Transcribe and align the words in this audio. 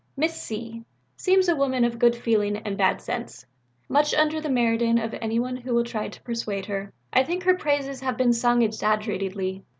"Miss 0.17 0.33
C. 0.33 0.83
Seems 1.15 1.47
a 1.47 1.55
woman 1.55 1.83
of 1.83 1.99
good 1.99 2.15
feeling 2.15 2.57
and 2.57 2.75
bad 2.75 2.99
sense; 3.03 3.45
much 3.87 4.15
under 4.15 4.41
the 4.41 4.49
meridian 4.49 4.97
of 4.97 5.13
anybody 5.21 5.61
who 5.61 5.75
will 5.75 5.83
try 5.83 6.07
to 6.07 6.21
persuade 6.23 6.65
her. 6.65 6.91
I 7.13 7.21
think 7.21 7.43
her 7.43 7.53
praises 7.53 7.99
have 8.01 8.17
been 8.17 8.33
sung 8.33 8.63
exaggerated 8.63 9.35
ly. 9.35 9.61